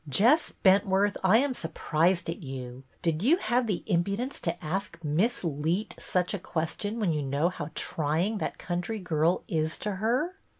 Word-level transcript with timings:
"Jess 0.09 0.51
Bentworth, 0.51 1.15
I 1.23 1.37
am 1.37 1.53
surprised 1.53 2.27
at 2.27 2.41
you. 2.41 2.81
Did 3.03 3.21
you 3.21 3.37
have 3.37 3.67
the 3.67 3.83
im23udence 3.87 4.39
to 4.39 4.65
ask 4.65 4.97
Miss 5.03 5.43
Leet 5.43 5.93
such 5.99 6.33
a 6.33 6.39
question 6.39 6.99
when 6.99 7.11
you 7.11 7.21
know 7.21 7.49
how 7.49 7.69
trying 7.75 8.39
that 8.39 8.57
country 8.57 8.97
girl 8.97 9.43
is 9.47 9.77
to 9.77 9.97
her 9.97 10.37